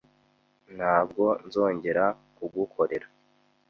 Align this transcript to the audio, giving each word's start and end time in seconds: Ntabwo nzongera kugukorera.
Ntabwo 0.75 1.23
nzongera 1.45 2.05
kugukorera. 2.35 3.07